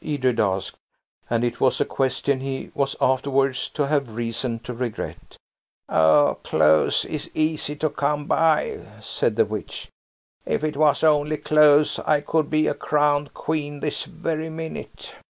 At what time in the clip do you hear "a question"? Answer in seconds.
1.80-2.38